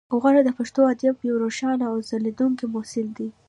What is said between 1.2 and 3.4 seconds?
یو روښانه او ځلیدونکی فصل دی